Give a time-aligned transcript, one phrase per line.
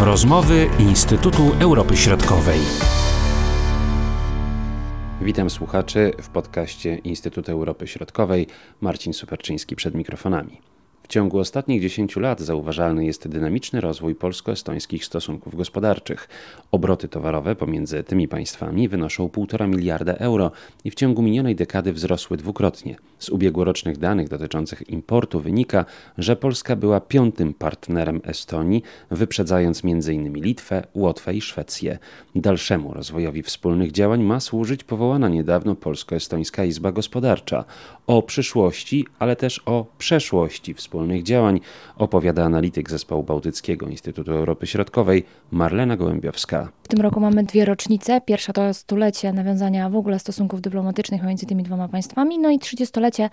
[0.00, 2.60] Rozmowy Instytutu Europy Środkowej.
[5.20, 8.46] Witam słuchaczy w podcaście Instytutu Europy Środkowej.
[8.80, 10.60] Marcin Superczyński przed mikrofonami.
[11.08, 16.28] W ciągu ostatnich 10 lat zauważalny jest dynamiczny rozwój polsko-estońskich stosunków gospodarczych.
[16.70, 20.50] Obroty towarowe pomiędzy tymi państwami wynoszą 1,5 miliarda euro
[20.84, 22.96] i w ciągu minionej dekady wzrosły dwukrotnie.
[23.18, 25.84] Z ubiegłorocznych danych dotyczących importu wynika,
[26.18, 30.34] że Polska była piątym partnerem Estonii, wyprzedzając m.in.
[30.34, 31.98] Litwę, Łotwę i Szwecję.
[32.34, 37.64] Dalszemu rozwojowi wspólnych działań ma służyć powołana niedawno Polsko-Estońska Izba Gospodarcza.
[38.06, 41.60] O przyszłości, ale też o przeszłości wspólnych działań
[41.96, 46.68] opowiada analityk Zespołu Bałtyckiego Instytutu Europy Środkowej Marlena Gołębiowska.
[46.82, 48.20] W tym roku mamy dwie rocznice.
[48.20, 53.30] Pierwsza to stulecie nawiązania w ogóle stosunków dyplomatycznych między tymi dwoma państwami, no i trzydziestolecie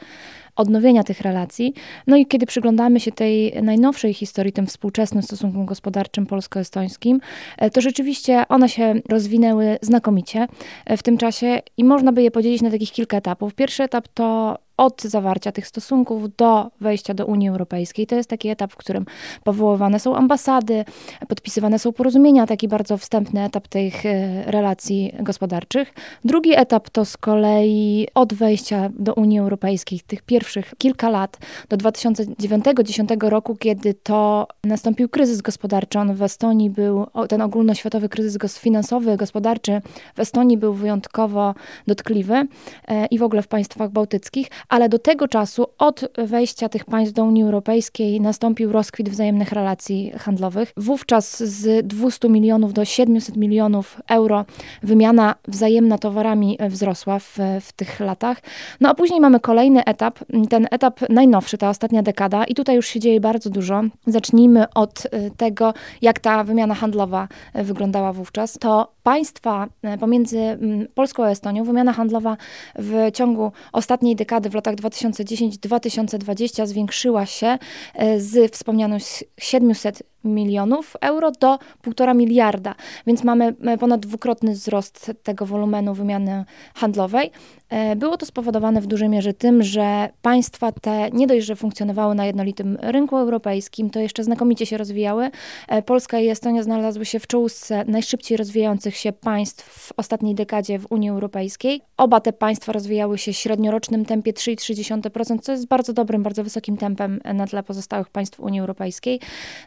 [0.55, 1.73] odnowienia tych relacji.
[2.07, 7.19] No i kiedy przyglądamy się tej najnowszej historii, tym współczesnym stosunkom gospodarczym polsko-estońskim,
[7.57, 10.47] e, to rzeczywiście one się rozwinęły znakomicie
[10.85, 13.53] e, w tym czasie i można by je podzielić na takich kilka etapów.
[13.53, 18.07] Pierwszy etap to od zawarcia tych stosunków do wejścia do Unii Europejskiej.
[18.07, 19.05] To jest taki etap, w którym
[19.43, 20.85] powoływane są ambasady,
[21.27, 25.93] podpisywane są porozumienia, taki bardzo wstępny etap tych e, relacji gospodarczych.
[26.25, 31.37] Drugi etap to z kolei od wejścia do Unii Europejskiej, tych pierwszych kilka lat,
[31.69, 35.99] do 2009-2010 roku, kiedy to nastąpił kryzys gospodarczy.
[35.99, 39.81] On w Estonii był, ten ogólnoświatowy kryzys finansowy, gospodarczy
[40.15, 41.55] w Estonii był wyjątkowo
[41.87, 42.47] dotkliwy
[42.87, 47.13] e, i w ogóle w państwach bałtyckich, ale do tego czasu, od wejścia tych państw
[47.13, 50.73] do Unii Europejskiej, nastąpił rozkwit wzajemnych relacji handlowych.
[50.77, 54.45] Wówczas z 200 milionów do 700 milionów euro
[54.83, 58.41] wymiana wzajemna towarami wzrosła w, w tych latach.
[58.81, 62.87] No a później mamy kolejny etap, ten etap najnowszy, ta ostatnia dekada, i tutaj już
[62.87, 63.81] się dzieje bardzo dużo.
[64.07, 68.57] Zacznijmy od y, tego, jak ta wymiana handlowa y, wyglądała wówczas.
[68.59, 72.37] To państwa y, pomiędzy mm, Polską a Estonią, wymiana handlowa
[72.75, 77.57] w ciągu ostatniej dekady latach 2010-2020 zwiększyła się
[77.93, 79.03] e, z wspomnianych
[79.39, 82.75] 700 milionów euro do 1,5 miliarda,
[83.07, 87.31] więc mamy e, ponad dwukrotny wzrost tego wolumenu wymiany handlowej.
[87.69, 92.15] E, było to spowodowane w dużej mierze tym, że państwa te nie dość, że funkcjonowały
[92.15, 95.31] na jednolitym rynku europejskim, to jeszcze znakomicie się rozwijały.
[95.67, 100.79] E, Polska i Estonia znalazły się w czołówce najszybciej rozwijających się państw w ostatniej dekadzie
[100.79, 101.81] w Unii Europejskiej.
[101.97, 107.19] Oba te państwa rozwijały się średniorocznym tempie 3,3%, co jest bardzo dobrym, bardzo wysokim tempem
[107.33, 109.19] na tle pozostałych państw Unii Europejskiej.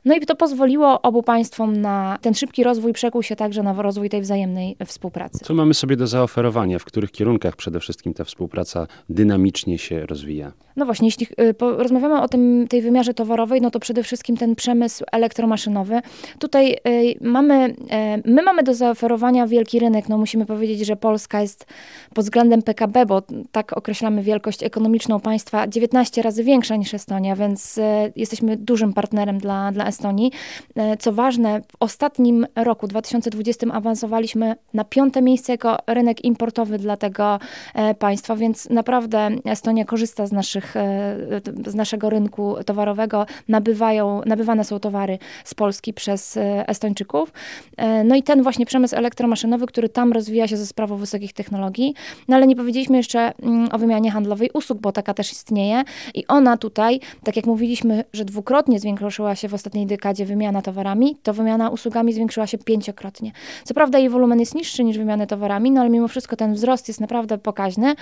[0.04, 4.10] No i to pozwoliło obu państwom na ten szybki rozwój, przekuł się także na rozwój
[4.10, 5.44] tej wzajemnej współpracy.
[5.44, 6.78] Co mamy sobie do zaoferowania?
[6.78, 10.52] W których kierunkach przede wszystkim ta współpraca dynamicznie się rozwija?
[10.78, 14.54] No właśnie, jeśli y, rozmawiamy o tym, tej wymiarze towarowej, no to przede wszystkim ten
[14.54, 16.00] przemysł elektromaszynowy.
[16.38, 17.74] Tutaj y, mamy, y,
[18.24, 20.08] my mamy do zaoferowania wielki rynek.
[20.08, 21.66] No musimy powiedzieć, że Polska jest
[22.14, 23.22] pod względem PKB, bo
[23.52, 27.80] tak określamy wielkość ekonomiczną państwa, 19 razy większa niż Estonia, więc
[28.16, 30.32] jesteśmy dużym partnerem dla, dla Estonii.
[30.98, 37.38] Co ważne, w ostatnim roku, 2020, awansowaliśmy na piąte miejsce jako rynek importowy dla tego
[37.98, 40.76] państwa, więc naprawdę Estonia korzysta z naszych naszych,
[41.66, 47.32] e, z naszego rynku towarowego nabywają, nabywane są towary z Polski przez e, Estończyków.
[47.76, 51.94] E, no i ten właśnie przemysł elektromaszynowy, który tam rozwija się ze sprawą wysokich technologii.
[52.28, 55.82] No ale nie powiedzieliśmy jeszcze mm, o wymianie handlowej usług, bo taka też istnieje
[56.14, 61.16] i ona tutaj, tak jak mówiliśmy, że dwukrotnie zwiększyła się w ostatniej dekadzie wymiana towarami,
[61.22, 63.32] to wymiana usługami zwiększyła się pięciokrotnie.
[63.64, 66.88] Co prawda jej wolumen jest niższy niż wymiany towarami, no ale mimo wszystko ten wzrost
[66.88, 67.94] jest naprawdę pokaźny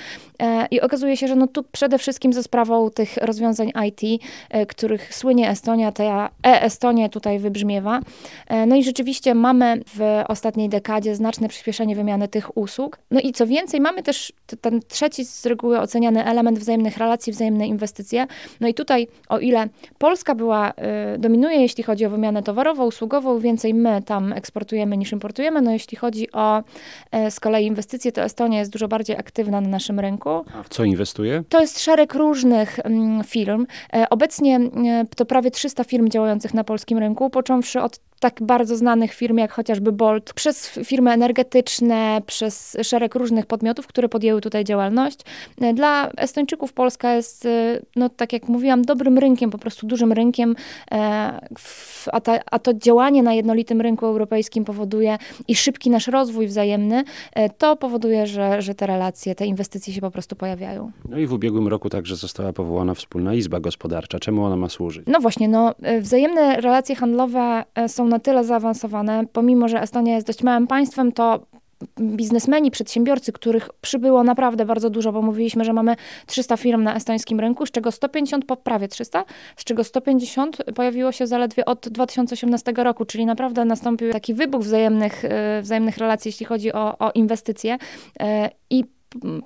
[0.71, 4.67] i okazuje się, że no tu przede wszystkim ze sprawą sprawą tych rozwiązań IT, e,
[4.67, 8.01] których słynie Estonia, ta e-Estonia tutaj wybrzmiewa.
[8.47, 12.99] E, no i rzeczywiście mamy w ostatniej dekadzie znaczne przyspieszenie wymiany tych usług.
[13.11, 17.67] No i co więcej, mamy też ten trzeci z reguły oceniany element wzajemnych relacji, wzajemne
[17.67, 18.27] inwestycje.
[18.61, 23.39] No i tutaj, o ile Polska była, e, dominuje, jeśli chodzi o wymianę towarową, usługową,
[23.39, 25.63] więcej my tam eksportujemy niż importujemy.
[25.63, 26.63] No jeśli chodzi o
[27.31, 30.31] z kolei inwestycje, to Estonia jest dużo bardziej aktywna na naszym rynku.
[30.31, 31.43] A w co inwestuje?
[31.49, 33.67] To jest szereg różnych różnych mm, firm.
[33.95, 38.77] E, obecnie e, to prawie 300 firm działających na polskim rynku, począwszy od tak bardzo
[38.77, 44.65] znanych firm jak chociażby Bolt, przez firmy energetyczne, przez szereg różnych podmiotów, które podjęły tutaj
[44.65, 45.19] działalność.
[45.61, 47.49] E, dla Estończyków Polska jest,
[47.97, 50.57] no tak jak mówiłam, dobrym rynkiem, po prostu dużym rynkiem,
[52.13, 55.19] a, ta, a to działanie na jednolitym rynku europejskim powoduje
[55.49, 57.05] i szybki nasz rozwój wzajemny,
[57.59, 60.91] to powoduje, że, że te relacje, te inwestycje się po prostu pojawiają.
[61.09, 64.19] No i w ubiegłym roku także została powołana wspólna izba gospodarcza.
[64.19, 65.05] Czemu ona ma służyć?
[65.07, 70.15] No właśnie, no, e, wzajemne relacje handlowe e, są na tyle zaawansowane, pomimo że Estonia
[70.15, 71.41] jest dość małym państwem, to
[72.01, 77.41] biznesmeni, przedsiębiorcy, których przybyło naprawdę bardzo dużo, bo mówiliśmy, że mamy 300 firm na estońskim
[77.41, 79.25] rynku, z czego 150, po prawie 300,
[79.57, 85.25] z czego 150 pojawiło się zaledwie od 2018 roku, czyli naprawdę nastąpił taki wybuch wzajemnych,
[85.25, 87.79] e, wzajemnych relacji, jeśli chodzi o, o inwestycje.
[88.21, 88.85] E, I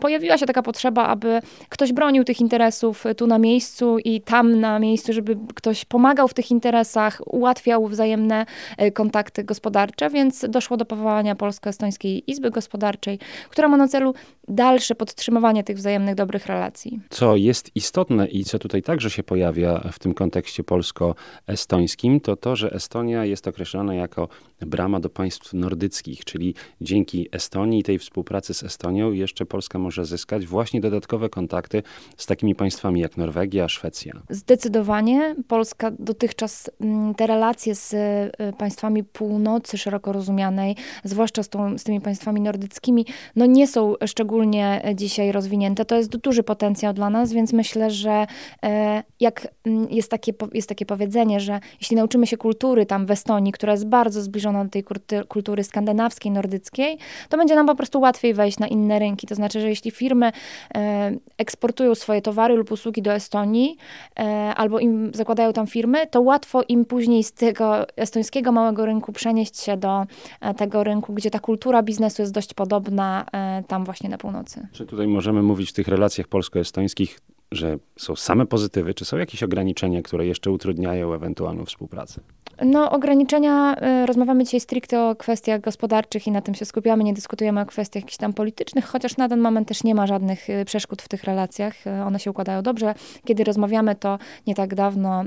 [0.00, 4.78] pojawiła się taka potrzeba, aby ktoś bronił tych interesów tu na miejscu i tam na
[4.78, 8.46] miejscu, żeby ktoś pomagał w tych interesach, ułatwiał wzajemne
[8.76, 13.18] e, kontakty gospodarcze, więc doszło do powołania Polsko-Estońskiej Izby Gospodarczej,
[13.50, 14.14] która ma na celu
[14.48, 17.00] dalsze podtrzymywanie tych wzajemnych dobrych relacji.
[17.10, 22.56] Co jest istotne i co tutaj także się pojawia w tym kontekście polsko-estońskim, to to,
[22.56, 24.28] że Estonia jest określana jako
[24.60, 30.04] brama do państw nordyckich, czyli dzięki Estonii i tej współpracy z Estonią jeszcze Polska może
[30.04, 31.82] zyskać właśnie dodatkowe kontakty
[32.16, 34.12] z takimi państwami jak Norwegia, Szwecja.
[34.30, 41.78] Zdecydowanie Polska dotychczas mm, te relacje z y, państwami północy szeroko rozumianej, zwłaszcza z, tą,
[41.78, 43.06] z tymi państwami nordyckimi,
[43.36, 45.84] no nie są szczególnie dzisiaj rozwinięte.
[45.84, 48.26] To jest duży potencjał dla nas, więc myślę, że
[48.62, 53.10] e, jak mm, jest takie, jest takie powiedzenie, że jeśli nauczymy się kultury tam w
[53.10, 54.84] Estonii, która jest bardzo zbliżona do tej
[55.28, 56.98] kultury skandynawskiej, nordyckiej,
[57.28, 59.26] to będzie nam po prostu łatwiej wejść na inne rynki.
[59.26, 60.32] To znaczy, że jeśli firmy
[60.74, 63.76] e, eksportują swoje towary lub usługi do Estonii
[64.18, 64.22] e,
[64.56, 69.60] albo im zakładają tam firmy, to łatwo im później z tego estońskiego małego rynku przenieść
[69.60, 70.06] się do
[70.40, 73.26] e, tego rynku, gdzie ta kultura biznesu jest dość podobna
[73.68, 74.68] tam właśnie na północy.
[74.72, 77.18] Czy tutaj możemy mówić w tych relacjach polsko-estońskich
[77.52, 82.20] że są same pozytywy, czy są jakieś ograniczenia, które jeszcze utrudniają ewentualną współpracę?
[82.64, 87.14] No, ograniczenia, y, rozmawiamy dzisiaj stricte o kwestiach gospodarczych i na tym się skupiamy, nie
[87.14, 90.64] dyskutujemy o kwestiach jakichś tam politycznych, chociaż na ten moment też nie ma żadnych y,
[90.64, 91.86] przeszkód w tych relacjach.
[91.86, 92.94] Y, one się układają dobrze.
[93.24, 95.24] Kiedy rozmawiamy, to nie tak dawno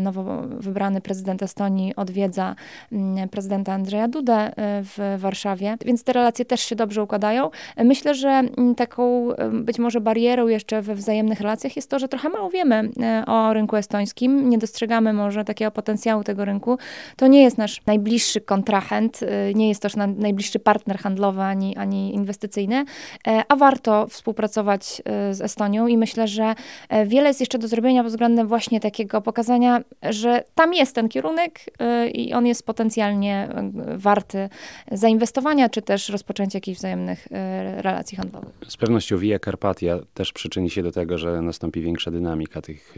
[0.00, 2.54] nowo wybrany prezydent Estonii odwiedza
[2.92, 7.50] mm, prezydenta Andrzeja Dudę w Warszawie, więc te relacje też się dobrze układają.
[7.76, 12.28] Myślę, że mm, taką być może barierą jeszcze we wzajemnych relacjach jest to, że trochę
[12.28, 12.90] mało wiemy
[13.26, 16.75] o rynku estońskim, nie dostrzegamy może takiego potencjału tego rynku,
[17.16, 22.14] to nie jest nasz najbliższy kontrahent, y, nie jest też najbliższy partner handlowy ani, ani
[22.14, 22.84] inwestycyjny,
[23.26, 26.54] e, a warto współpracować y, z Estonią i myślę, że
[26.88, 31.08] e, wiele jest jeszcze do zrobienia pod względem właśnie takiego pokazania, że tam jest ten
[31.08, 33.48] kierunek y, i on jest potencjalnie
[33.96, 34.48] warty
[34.92, 37.28] zainwestowania, czy też rozpoczęcia jakichś wzajemnych
[37.76, 38.54] relacji handlowych.
[38.68, 42.94] Z pewnością Via Carpatia też przyczyni się do tego, że nastąpi większa dynamika tych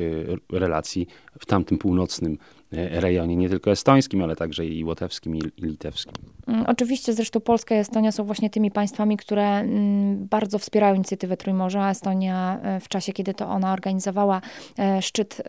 [0.53, 1.07] relacji
[1.39, 2.39] w tamtym północnym
[2.73, 6.15] rejonie, nie tylko estońskim, ale także i łotewskim i litewskim.
[6.49, 11.37] Mm, oczywiście, zresztą Polska i Estonia są właśnie tymi państwami, które mm, bardzo wspierają inicjatywę
[11.37, 11.91] Trójmorza.
[11.91, 14.41] Estonia e, w czasie, kiedy to ona organizowała
[14.79, 15.43] e, szczyt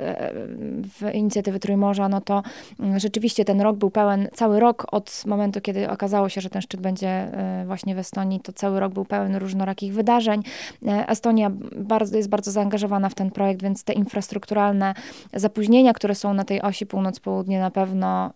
[0.83, 2.43] w inicjatywy Trójmorza, no to
[2.79, 6.61] mm, rzeczywiście ten rok był pełen, cały rok od momentu, kiedy okazało się, że ten
[6.61, 7.31] szczyt będzie
[7.65, 10.43] właśnie w Estonii, to cały rok był pełen różnorakich wydarzeń.
[10.85, 14.93] Estonia bardzo, jest bardzo zaangażowana w ten projekt, więc te infrastrukturalne
[15.33, 18.33] zapóźnienia, które są na tej osi północ-południe na pewno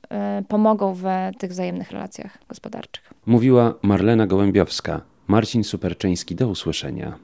[0.48, 1.04] pomogą w
[1.38, 3.13] tych wzajemnych relacjach gospodarczych.
[3.25, 5.01] Mówiła Marlena Gołębiowska.
[5.27, 7.19] Marcin Superczyński, do usłyszenia.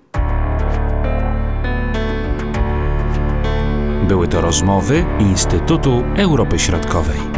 [4.07, 7.28] Były to rozmowy Instytutu Europy Środkowej.